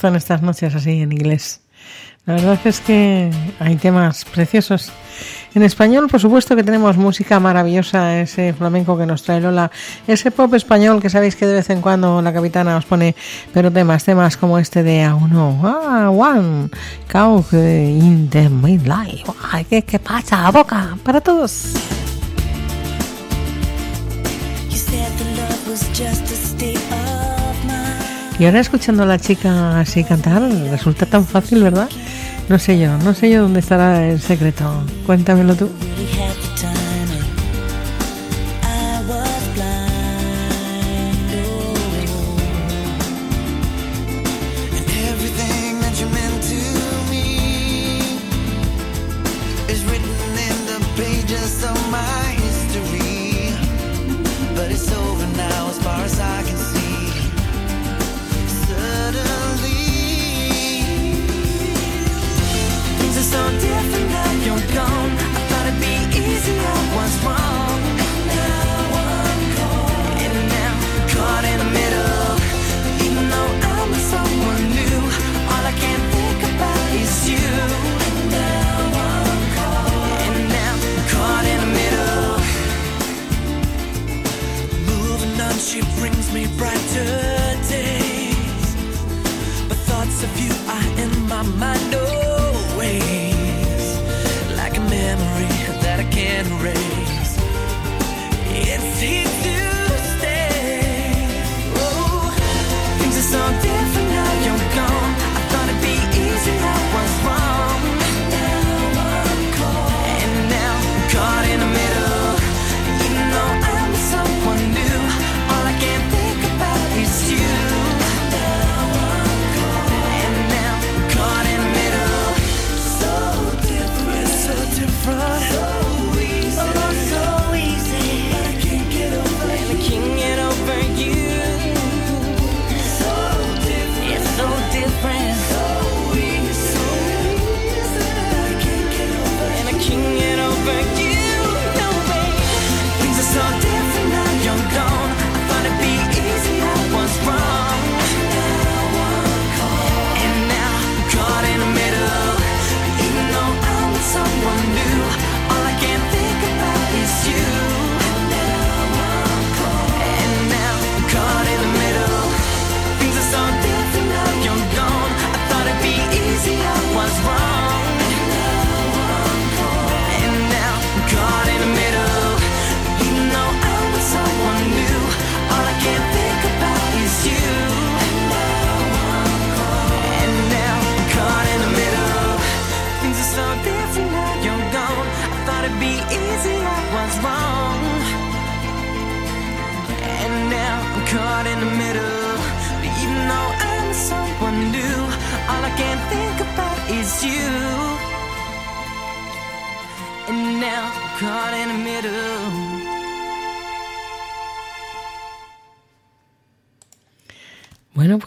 Gustan 0.00 0.16
estas 0.16 0.40
noches 0.40 0.74
así 0.74 1.02
en 1.02 1.12
inglés. 1.12 1.60
La 2.24 2.32
verdad 2.32 2.58
es 2.64 2.80
que 2.80 3.30
hay 3.58 3.76
temas 3.76 4.24
preciosos. 4.24 4.90
En 5.54 5.62
español, 5.62 6.08
por 6.08 6.18
supuesto 6.18 6.56
que 6.56 6.64
tenemos 6.64 6.96
música 6.96 7.38
maravillosa, 7.38 8.18
ese 8.18 8.54
flamenco 8.54 8.96
que 8.96 9.04
nos 9.04 9.24
trae 9.24 9.42
Lola, 9.42 9.70
ese 10.06 10.30
pop 10.30 10.54
español 10.54 11.02
que 11.02 11.10
sabéis 11.10 11.36
que 11.36 11.46
de 11.46 11.52
vez 11.52 11.68
en 11.68 11.82
cuando 11.82 12.22
la 12.22 12.32
capitana 12.32 12.78
os 12.78 12.86
pone, 12.86 13.14
pero 13.52 13.70
temas, 13.70 14.02
temas 14.02 14.38
como 14.38 14.58
este 14.58 14.82
de 14.82 15.04
a 15.04 15.14
uno, 15.14 15.60
ah, 15.64 16.08
one, 16.08 16.70
cow 17.12 17.44
in 17.52 18.30
the 18.30 18.48
midlife. 18.48 19.30
¿qué, 19.68 19.82
¿Qué 19.82 19.98
pasa? 19.98 20.46
A 20.46 20.50
boca, 20.50 20.96
para 21.04 21.20
todos. 21.20 21.74
You 24.70 24.78
said 24.78 25.12
the 25.18 25.24
love 25.36 25.68
was 25.68 25.82
just 25.92 26.32
a. 26.32 26.49
Y 28.40 28.46
ahora 28.46 28.60
escuchando 28.60 29.02
a 29.02 29.06
la 29.06 29.18
chica 29.18 29.80
así 29.80 30.02
cantar, 30.02 30.40
resulta 30.70 31.04
tan 31.04 31.26
fácil, 31.26 31.62
¿verdad? 31.62 31.90
No 32.48 32.58
sé 32.58 32.78
yo, 32.78 32.96
no 32.96 33.12
sé 33.12 33.30
yo 33.30 33.42
dónde 33.42 33.60
estará 33.60 34.08
el 34.08 34.18
secreto. 34.18 34.82
Cuéntamelo 35.04 35.54
tú. 35.54 35.68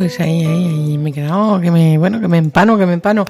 Pues 0.03 0.19
ahí, 0.19 0.45
ahí, 0.45 0.65
ahí 0.65 0.97
me 0.97 1.11
he 1.11 1.13
quedado, 1.13 1.61
que 1.61 1.71
me, 1.71 1.97
bueno, 1.97 2.19
que 2.19 2.27
me 2.27 2.37
empano, 2.37 2.77
que 2.77 2.85
me 2.85 2.91
empano. 2.91 3.25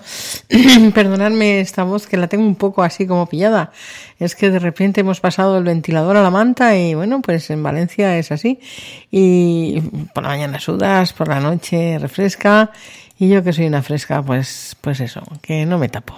Perdonadme 0.96 1.60
esta 1.60 1.84
voz 1.84 2.08
que 2.08 2.18
la 2.18 2.28
tengo 2.28 2.44
un 2.44 2.56
poco 2.56 2.82
así 2.82 3.06
como 3.06 3.28
pillada. 3.28 3.72
Es 4.18 4.34
que 4.36 4.50
de 4.50 4.58
repente 4.58 5.02
hemos 5.02 5.20
pasado 5.20 5.56
el 5.60 5.66
ventilador 5.66 6.18
a 6.18 6.24
la 6.24 6.32
manta 6.32 6.76
y 6.76 6.96
bueno, 6.96 7.22
pues 7.22 7.52
en 7.52 7.62
Valencia 7.62 8.18
es 8.18 8.32
así. 8.32 8.60
Y 9.12 9.82
por 10.16 10.24
la 10.24 10.30
mañana 10.30 10.60
sudas, 10.60 11.14
por 11.14 11.28
la 11.28 11.40
noche 11.40 12.00
refresca 12.00 12.72
y 13.20 13.30
yo 13.30 13.44
que 13.44 13.54
soy 13.54 13.68
una 13.68 13.84
fresca, 13.84 14.24
pues, 14.24 14.76
pues 14.82 15.00
eso, 15.00 15.22
que 15.44 15.68
no 15.68 15.78
me 15.78 15.90
tapo. 15.90 16.16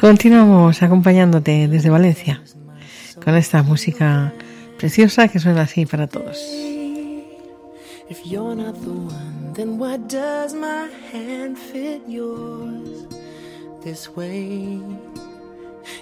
Continuamos 0.00 0.82
acompañándote 0.82 1.68
desde 1.68 1.90
Valencia 1.90 2.42
con 3.24 3.36
esta 3.36 3.62
música 3.62 4.32
preciosa 4.78 5.28
que 5.28 5.38
suena 5.38 5.62
así 5.62 5.86
para 5.86 6.08
todos. 6.08 6.75
If 8.08 8.24
you're 8.24 8.54
not 8.54 8.80
the 8.82 8.92
one, 8.92 9.52
then 9.52 9.78
why 9.78 9.96
does 9.96 10.54
my 10.54 10.86
hand 11.10 11.58
fit 11.58 12.02
yours 12.06 13.04
this 13.82 14.14
way? 14.14 14.80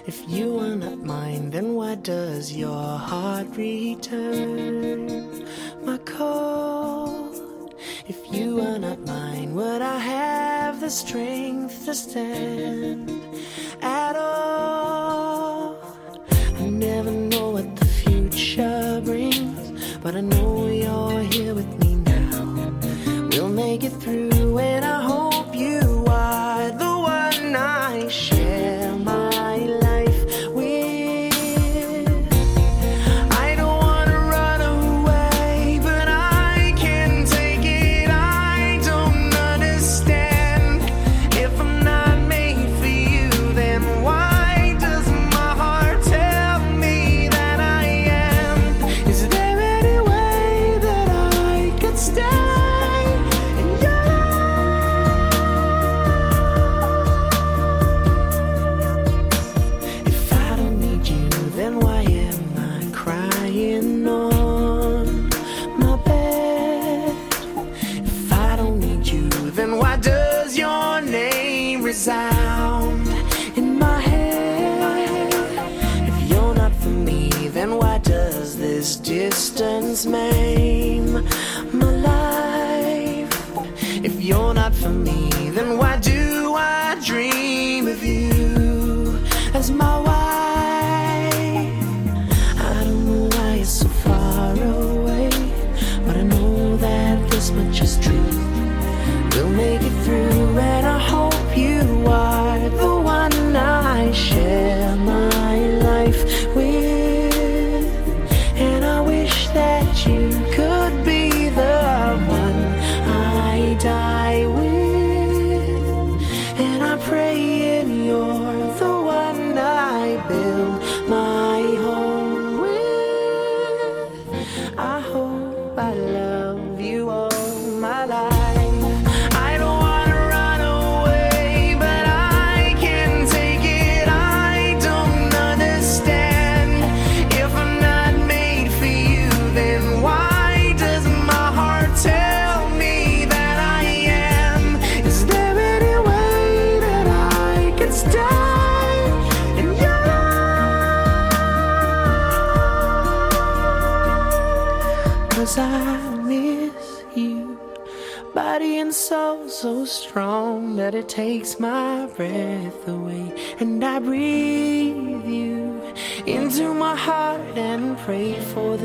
If 0.05 0.29
you 0.29 0.59
are 0.59 0.75
not 0.75 0.99
mine, 0.99 1.49
then 1.49 1.73
why 1.73 1.95
does 1.95 2.55
your 2.55 2.99
heart 2.99 3.47
return 3.57 5.47
my 5.83 5.97
call? 5.97 7.33
If 8.07 8.31
you 8.31 8.61
are 8.61 8.77
not 8.77 8.99
mine, 8.99 9.55
would 9.55 9.81
I 9.81 9.97
have 9.97 10.81
the 10.81 10.91
strength 10.91 11.85
to 11.85 11.95
stand 11.95 13.09
at 13.81 14.15
all? 14.15 15.81
I 16.59 16.69
never 16.69 17.09
know 17.09 17.49
what 17.49 17.75
the 17.75 17.85
future 17.85 19.01
brings, 19.03 19.97
but 20.03 20.15
I 20.15 20.21
know 20.21 20.67
you're 20.67 21.23
here 21.33 21.55
with 21.55 21.79
me. 21.79 21.84
We'll 23.35 23.49
make 23.49 23.83
it 23.83 23.89
through, 23.89 24.59
and 24.59 24.85
I 24.85 25.01
hope 25.01 25.34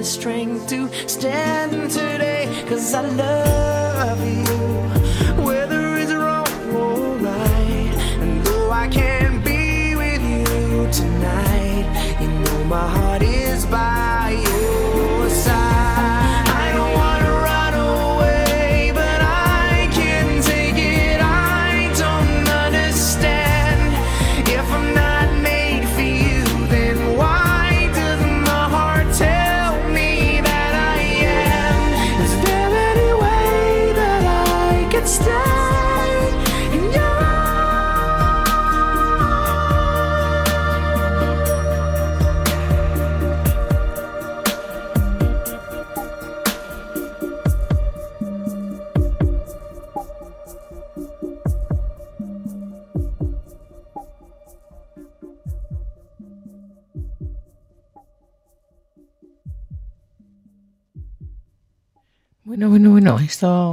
the 0.01 0.07
strength 0.07 0.67
to 0.67 0.89
stand 1.07 1.91
today. 1.91 2.49
Cause 2.67 2.95
I 2.95 3.03
love 3.03 4.21
you, 4.27 5.45
whether 5.45 5.99
it's 5.99 6.11
wrong 6.11 6.47
or 6.75 7.17
right. 7.17 7.93
And 8.23 8.43
though 8.47 8.71
I 8.71 8.89
can't 8.89 9.45
be 9.45 9.95
with 9.95 10.23
you 10.23 10.91
tonight, 10.91 12.17
you 12.19 12.29
know 12.29 12.65
my 12.65 12.89
heart 12.97 13.23
is 13.23 13.67
by 13.67 13.90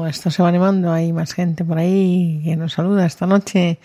esto, 0.07 0.32
se 0.32 0.41
va 0.41 0.49
animando. 0.49 0.91
Hay 0.91 1.13
más 1.13 1.34
gente 1.34 1.63
por 1.65 1.78
ahí 1.78 2.41
que 2.43 2.55
nos 2.55 2.74
saluda 2.74 3.05
esta 3.05 3.26
noche. 3.26 3.80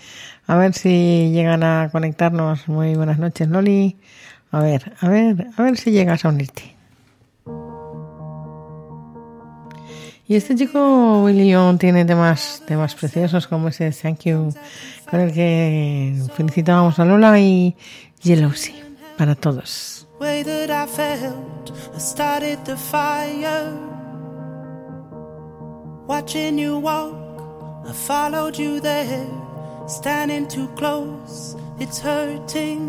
A 0.46 0.56
ver 0.56 0.74
si 0.74 1.30
llegan 1.32 1.62
a 1.62 1.88
conectarnos. 1.90 2.68
Muy 2.68 2.94
buenas 2.94 3.18
noches, 3.18 3.48
Loli. 3.48 3.96
A 4.50 4.60
ver, 4.60 4.92
a 5.00 5.08
ver, 5.08 5.48
a 5.56 5.62
ver 5.62 5.76
si 5.76 5.90
llegas 5.90 6.24
a 6.24 6.28
unirte. 6.28 6.76
Y 10.28 10.36
este 10.36 10.54
chico, 10.54 11.24
Willy 11.24 11.50
Young, 11.50 11.78
tiene 11.78 12.04
temas, 12.04 12.62
temas 12.66 12.94
preciosos 12.94 13.46
como 13.46 13.68
ese 13.68 13.90
Thank 13.90 14.20
You, 14.24 14.54
con 15.10 15.20
el 15.20 15.32
que 15.32 16.16
felicitábamos 16.34 16.98
a 16.98 17.04
Lola 17.04 17.38
y 17.38 17.76
Jealousy 18.22 18.74
para 19.18 19.34
todos. 19.34 20.06
Watching 26.06 26.58
you 26.58 26.78
walk, 26.78 27.14
I 27.86 27.92
followed 27.92 28.58
you 28.58 28.80
there. 28.80 29.26
Standing 29.86 30.48
too 30.48 30.68
close, 30.76 31.56
it's 31.78 31.98
hurting. 31.98 32.82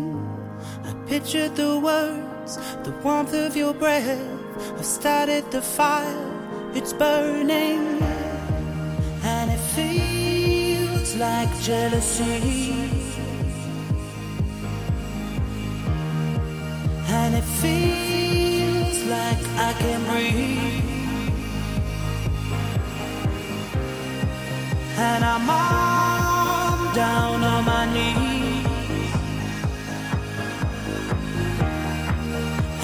I 0.84 0.92
pictured 1.06 1.56
the 1.56 1.78
words, 1.78 2.56
the 2.84 2.92
warmth 3.02 3.34
of 3.34 3.56
your 3.56 3.74
breath. 3.74 4.20
I've 4.78 4.84
started 4.84 5.50
the 5.50 5.62
fire, 5.62 6.72
it's 6.74 6.92
burning. 6.92 8.02
And 9.22 9.50
it 9.50 9.64
feels 9.74 11.16
like 11.16 11.50
jealousy. 11.60 13.04
and 17.14 17.34
it 17.36 17.44
feels 17.62 19.04
like 19.04 19.38
I 19.56 19.72
can 19.78 20.00
breathe. 20.10 20.93
And 24.96 25.24
I'm 25.24 25.50
on 25.50 26.94
down 26.94 27.42
on 27.42 27.64
my 27.64 27.84
knees, 27.92 29.12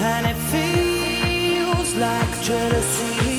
and 0.01 0.27
it 0.27 0.35
feels 0.51 1.95
like 1.95 2.41
jealousy. 2.41 3.30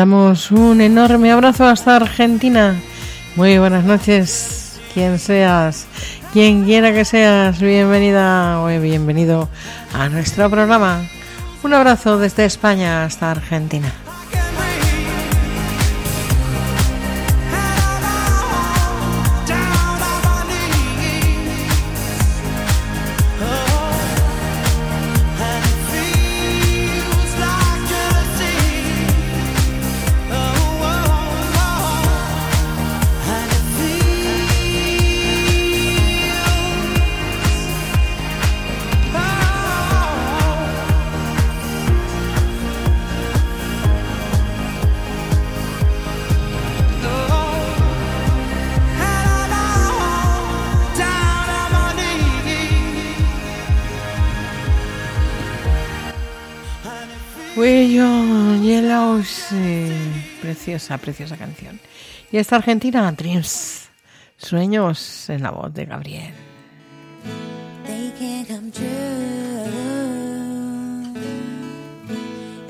Mandamos 0.00 0.50
un 0.50 0.80
enorme 0.80 1.30
abrazo 1.30 1.66
hasta 1.66 1.96
Argentina. 1.96 2.74
Muy 3.36 3.58
buenas 3.58 3.84
noches, 3.84 4.80
quien 4.94 5.18
seas, 5.18 5.86
quien 6.32 6.64
quiera 6.64 6.90
que 6.90 7.04
seas, 7.04 7.60
bienvenida 7.60 8.62
o 8.62 8.68
bienvenido 8.80 9.50
a 9.92 10.08
nuestro 10.08 10.48
programa. 10.48 11.02
Un 11.62 11.74
abrazo 11.74 12.16
desde 12.18 12.46
España 12.46 13.04
hasta 13.04 13.30
Argentina. 13.30 13.92
Preciosa, 60.40 60.98
preciosa 60.98 61.36
canción. 61.36 61.80
Y 62.30 62.36
esta 62.36 62.56
Argentina, 62.56 63.10
Dreams, 63.10 63.88
sueños 64.36 65.28
en 65.28 65.42
la 65.42 65.50
voz 65.50 65.74
de 65.74 65.86
Gabriel. 65.86 66.32
they 67.84 68.12
can 68.16 68.44
come 68.44 68.70
true. 68.70 68.86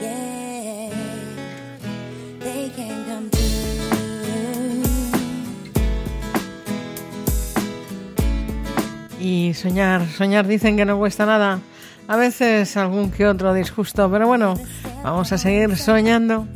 Yeah, 0.00 0.90
they 2.40 2.70
can 2.74 3.04
come 3.04 3.30
true. 3.30 3.50
Y 9.20 9.52
soñar, 9.52 10.06
soñar 10.08 10.46
dicen 10.46 10.78
que 10.78 10.86
no 10.86 10.96
cuesta 10.96 11.26
nada. 11.26 11.60
A 12.08 12.16
veces 12.16 12.76
algún 12.76 13.10
que 13.10 13.26
otro 13.26 13.52
disgusto, 13.52 14.10
pero 14.10 14.26
bueno, 14.26 14.54
vamos 15.02 15.32
a 15.32 15.38
seguir 15.38 15.76
soñando. 15.76 16.46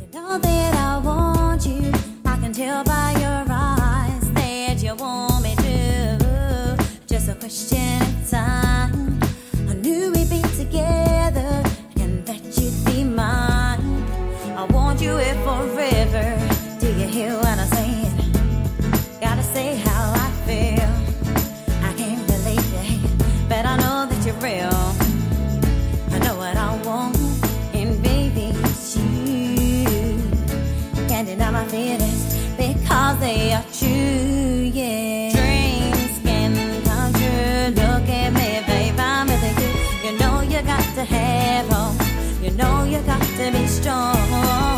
have 41.05 41.71
on. 41.71 41.95
You 42.43 42.51
know 42.51 42.83
you 42.83 42.99
got 43.01 43.21
to 43.21 43.51
be 43.51 43.67
strong. 43.67 44.74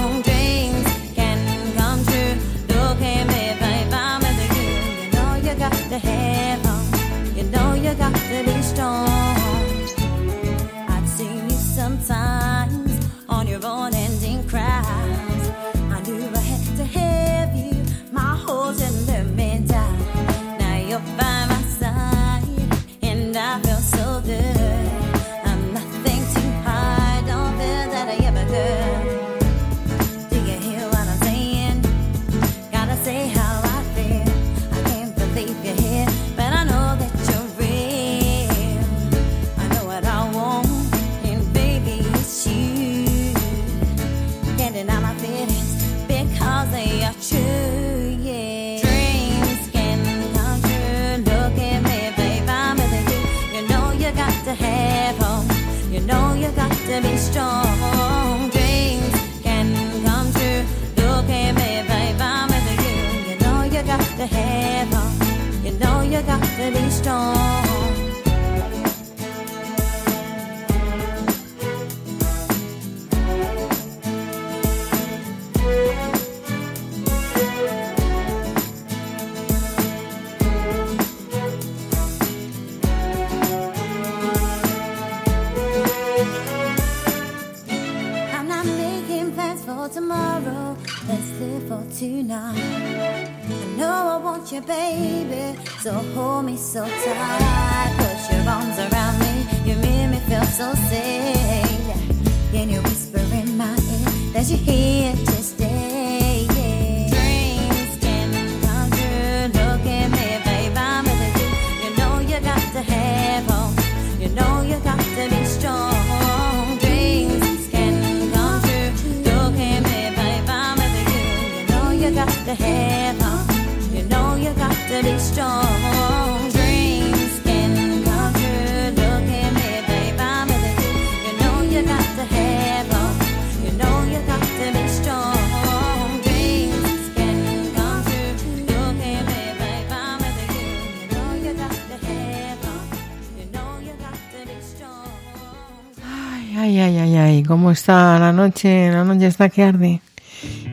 cómo 147.47 147.71
está 147.71 148.19
la 148.19 148.31
noche, 148.33 148.91
la 148.91 149.03
noche 149.03 149.27
está 149.27 149.49
que 149.49 149.63
arde. 149.63 150.01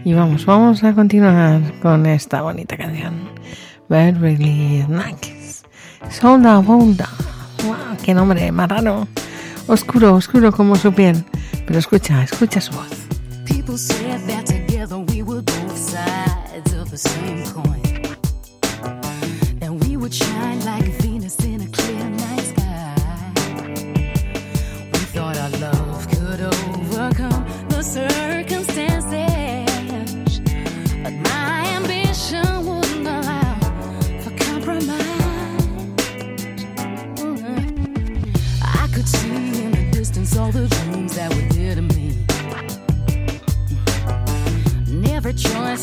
Y 0.04 0.12
vamos, 0.12 0.44
vamos 0.44 0.84
a 0.84 0.92
continuar 0.92 1.60
con 1.80 2.04
esta 2.06 2.42
bonita 2.42 2.76
canción. 2.76 3.30
Beverly 3.88 4.82
Snacks. 4.86 5.64
Solda 6.10 6.58
Volda. 6.58 7.08
¡Wow! 7.64 7.74
Ah, 7.74 7.96
¡Qué 8.02 8.12
nombre 8.12 8.52
más 8.52 8.68
raro! 8.68 9.08
Oscuro, 9.66 10.14
oscuro 10.14 10.52
como 10.52 10.76
su 10.76 10.92
piel. 10.92 11.24
Pero 11.66 11.78
escucha, 11.78 12.22
escucha 12.22 12.60
su 12.60 12.72
voz. 12.72 13.06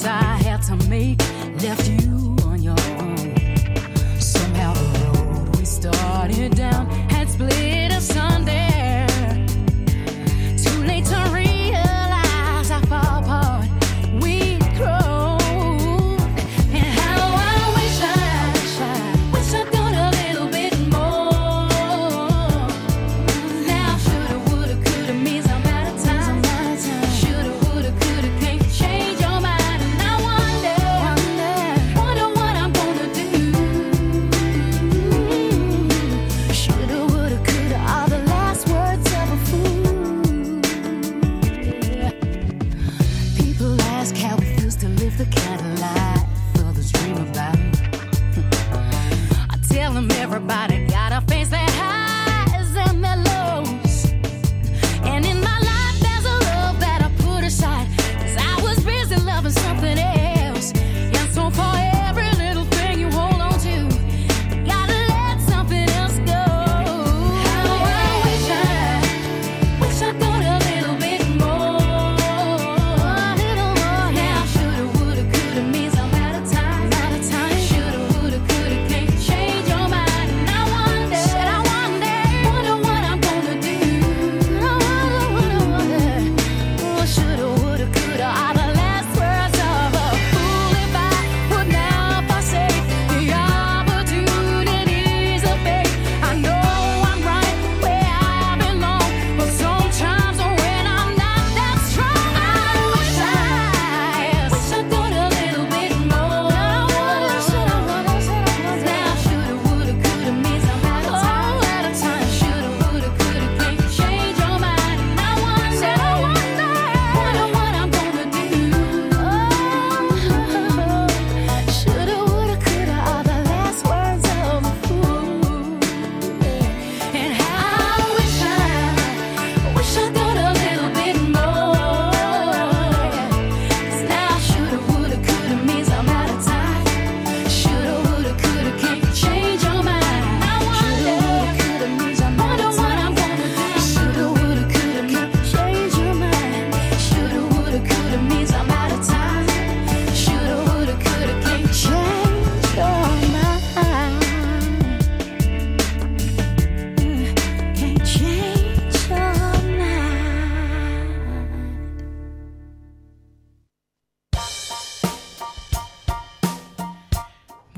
I 0.06 0.36
had 0.44 0.62
to 0.64 0.76
make 0.90 1.20
left 1.62 1.88
you 1.88 2.01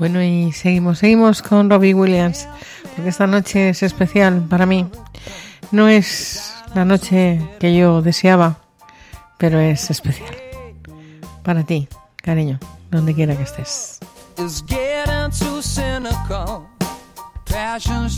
Bueno, 0.04 0.22
y 0.22 0.52
seguimos, 0.52 0.98
seguimos 0.98 1.40
con 1.40 1.70
Robbie 1.70 1.94
Williams, 1.94 2.46
porque 2.94 3.08
esta 3.08 3.26
noche 3.26 3.70
es 3.70 3.82
especial 3.82 4.42
para 4.50 4.66
mí. 4.66 4.86
No 5.70 5.88
es 5.88 6.52
la 6.74 6.84
noche 6.84 7.40
que 7.58 7.74
yo 7.74 8.02
deseaba, 8.02 8.58
pero 9.38 9.58
es 9.58 9.88
especial. 9.88 10.36
Para 11.42 11.62
ti, 11.62 11.88
cariño, 12.16 12.58
donde 12.90 13.14
quiera 13.14 13.34
que 13.34 13.44
estés. 13.44 13.98
passion's. 17.46 18.14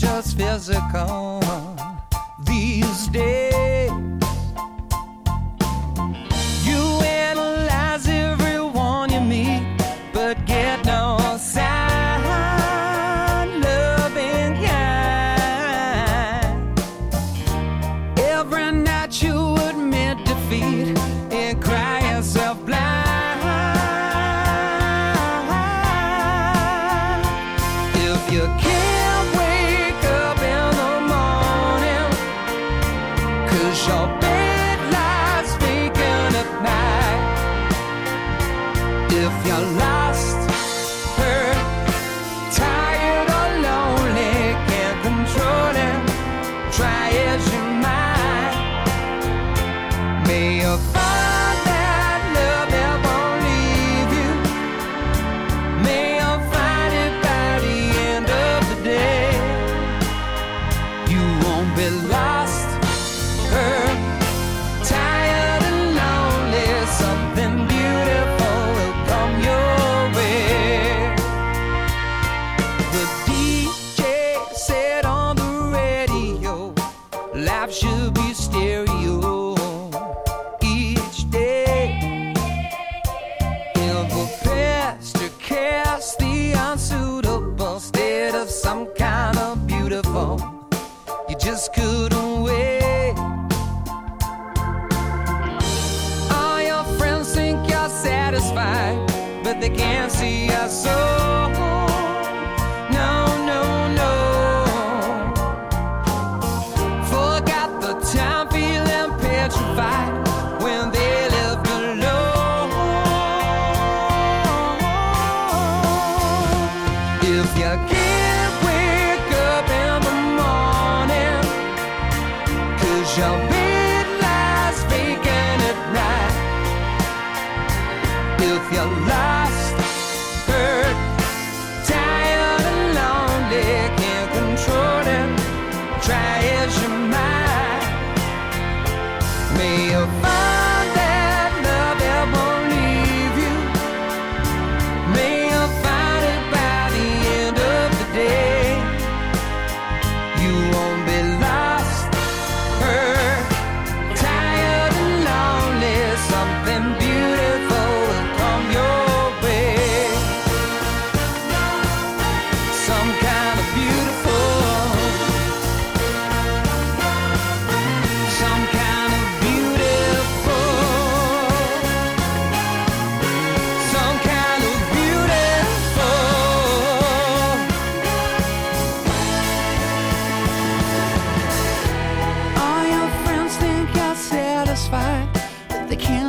should 77.69 78.13
be. 78.13 78.46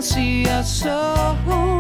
see 0.02 0.46
us 0.48 0.80
so. 0.82 1.77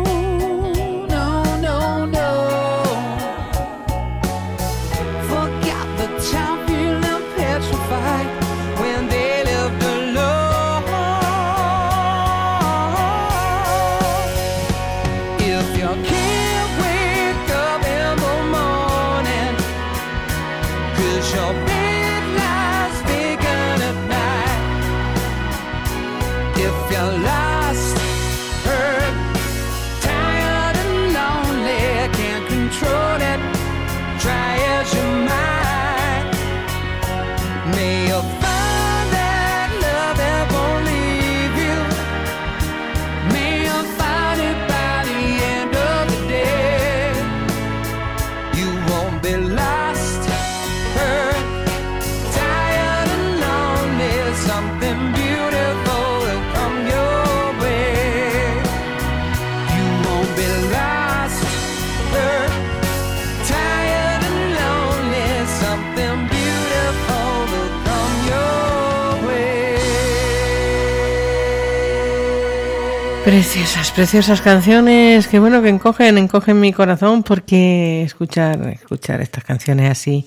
Preciosas, 73.28 73.90
preciosas 73.90 74.40
canciones, 74.40 75.28
que 75.28 75.38
bueno 75.38 75.60
que 75.60 75.68
encogen, 75.68 76.16
encogen 76.16 76.58
mi 76.58 76.72
corazón 76.72 77.22
porque 77.22 78.02
escuchar, 78.02 78.66
escuchar 78.68 79.20
estas 79.20 79.44
canciones 79.44 79.90
así, 79.90 80.26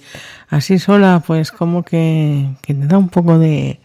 así 0.50 0.78
sola, 0.78 1.24
pues 1.26 1.52
como 1.52 1.82
que, 1.82 2.46
que 2.62 2.76
te 2.76 2.86
da 2.86 3.00
un 3.00 3.10
poco 3.10 3.40
de, 3.40 3.80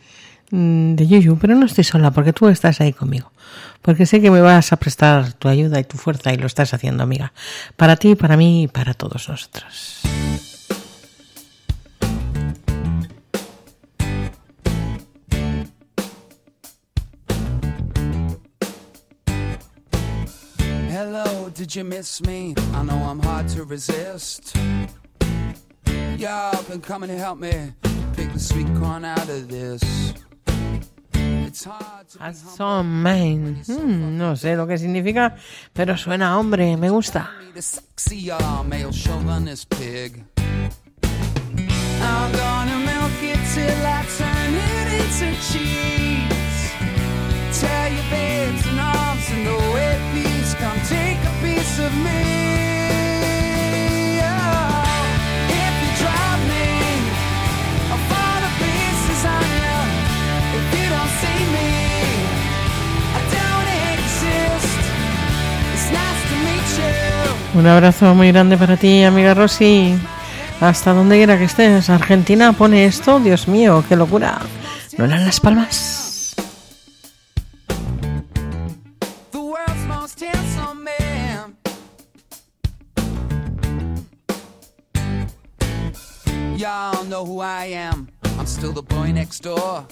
mm, 0.51 0.97
de 0.97 1.07
yuyu, 1.07 1.39
pero 1.39 1.55
no 1.55 1.65
estoy 1.65 1.85
sola 1.85 2.11
porque 2.11 2.35
tú 2.35 2.49
estás 2.49 2.83
ahí 2.83 2.93
conmigo, 2.93 3.33
porque 3.81 4.05
sé 4.05 4.21
que 4.21 4.31
me 4.31 4.43
vas 4.43 4.75
a 4.75 4.77
prestar 4.77 5.33
tu 5.33 5.49
ayuda 5.49 5.81
y 5.81 5.85
tu 5.85 5.97
fuerza 5.97 6.35
y 6.35 6.37
lo 6.37 6.47
estás 6.47 6.75
haciendo 6.75 7.03
amiga, 7.03 7.33
para 7.77 7.97
ti, 7.97 8.17
para 8.17 8.37
mí 8.37 8.65
y 8.65 8.69
para 8.69 8.93
todos 8.93 9.31
nosotros. 9.31 10.03
Did 21.57 21.75
you 21.75 21.85
miss 21.85 22.21
me? 22.21 22.55
I 22.75 22.83
know 22.83 22.97
I'm 22.97 23.19
hard 23.19 23.49
to 23.49 23.65
resist. 23.65 24.55
Y'all 26.19 26.63
can 26.65 26.81
come 26.83 27.03
and 27.03 27.13
help 27.13 27.39
me 27.39 27.73
pick 28.15 28.31
the 28.33 28.39
sweet 28.39 28.67
corn 28.79 29.07
out 29.07 29.29
of 29.29 29.49
this. 29.49 29.83
It's 31.15 31.65
hard 31.65 32.09
to 32.11 32.19
be 32.19 32.25
As 32.25 32.43
humble 32.59 32.83
man. 32.85 33.63
Mm, 33.67 34.19
no 34.19 34.37
sé 34.37 34.55
lo 34.55 34.67
que 34.67 34.77
significa, 34.77 35.35
pero 35.73 35.97
suena 35.97 36.33
a 36.33 36.39
hombre, 36.39 36.77
me 36.77 36.91
gusta. 36.91 37.31
uh, 37.55 38.63
male 38.65 38.93
chauvinist 38.93 39.71
pig. 39.71 40.25
I'm 42.03 42.33
gonna 42.33 42.79
milk 42.85 43.23
it 43.23 43.41
till 43.55 43.87
I 43.87 44.05
turn 44.19 44.55
it 44.55 44.89
into 45.01 45.29
cheese. 45.41 46.71
Tell 47.61 47.93
your 47.93 48.05
babes 48.11 48.26
Un 67.57 67.67
abrazo 67.67 68.15
muy 68.15 68.33
grande 68.33 68.59
para 68.59 68.77
ti, 68.77 69.03
amiga 69.03 69.33
Rosy. 69.33 69.99
Hasta 70.61 70.93
donde 70.93 71.17
quiera 71.17 71.39
que 71.39 71.45
estés. 71.45 71.89
Argentina 71.89 72.53
pone 72.53 72.85
esto. 72.85 73.19
Dios 73.19 73.49
mío, 73.49 73.83
qué 73.89 73.97
locura. 73.97 74.41
¿No 74.99 75.07
eran 75.07 75.25
las 75.25 75.41
palmas? 75.41 76.35
Y'all 86.59 87.05
know 87.05 87.25
who 87.25 87.41
I 87.41 87.73
am. 87.73 88.09
I'm 88.39 88.47
still 88.47 88.73
the 88.73 88.83
boy 88.83 89.13
next 89.13 89.43
door. 89.43 89.87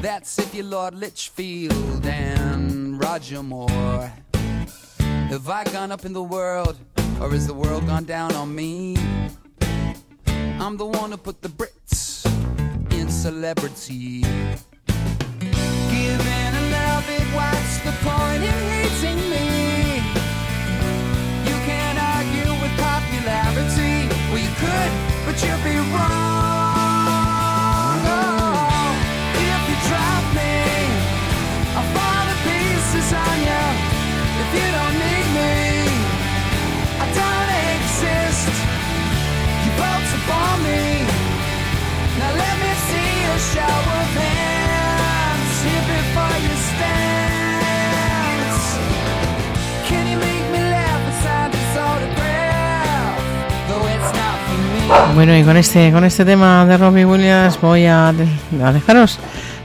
That's 0.00 0.38
if 0.38 0.54
Lord 0.54 0.94
Litchfield 0.94 2.06
and 2.06 3.02
Roger 3.02 3.42
Moore. 3.42 4.12
Have 5.34 5.48
I 5.48 5.64
gone 5.64 5.90
up 5.90 6.04
in 6.04 6.12
the 6.12 6.22
world, 6.22 6.78
or 7.20 7.28
has 7.30 7.48
the 7.48 7.54
world 7.54 7.88
gone 7.88 8.04
down 8.04 8.32
on 8.36 8.54
me? 8.54 8.96
I'm 10.60 10.76
the 10.76 10.86
one 10.86 11.10
who 11.10 11.16
put 11.16 11.42
the 11.42 11.48
Brits 11.48 12.24
in 12.92 13.10
celebrity. 13.10 14.20
Giving 15.40 16.52
a 16.60 16.64
love 16.70 17.10
it, 17.10 17.26
what's 17.34 17.78
the 17.82 17.90
point 18.06 18.44
in 18.44 18.58
hating 18.70 19.22
me? 19.28 19.96
You 21.50 21.56
can't 21.66 21.98
argue 21.98 22.52
with 22.62 22.74
popularity. 22.78 24.06
Well, 24.30 24.38
you 24.38 24.52
could, 24.62 24.92
but 25.26 25.34
you'd 25.42 25.64
be 25.64 25.76
wrong. 25.92 26.43
Bueno, 55.14 55.36
y 55.36 55.44
con 55.44 55.56
este, 55.56 55.92
con 55.92 56.04
este 56.04 56.24
tema 56.24 56.66
de 56.66 56.76
Robbie 56.76 57.04
Williams 57.04 57.60
voy 57.60 57.86
a, 57.86 58.08
a 58.08 58.72
dejaros 58.72 59.18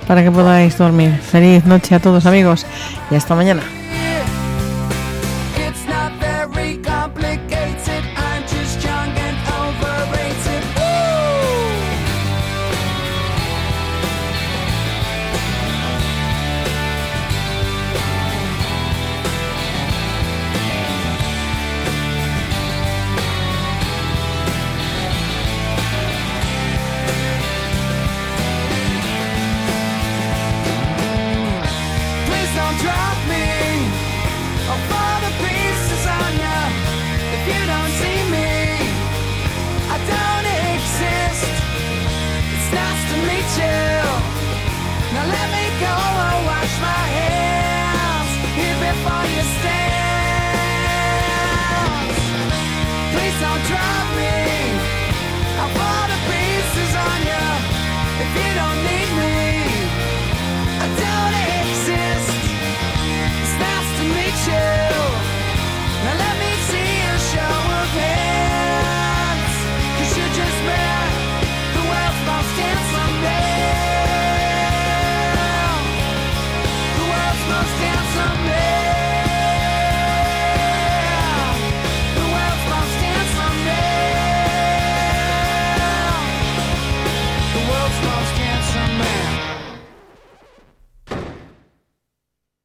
para 0.08 0.24
que 0.24 0.32
podáis 0.32 0.78
dormir. 0.78 1.12
Feliz 1.12 1.66
noche 1.66 1.96
a 1.96 2.00
todos 2.00 2.26
amigos 2.26 2.66
y 3.10 3.16
hasta 3.16 3.36
mañana. 3.36 3.62